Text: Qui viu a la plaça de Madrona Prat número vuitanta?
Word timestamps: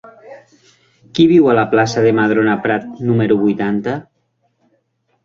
Qui 1.17 1.25
viu 1.31 1.49
a 1.51 1.57
la 1.59 1.65
plaça 1.73 2.03
de 2.05 2.13
Madrona 2.19 2.55
Prat 2.63 2.87
número 3.11 3.39
vuitanta? 3.43 3.95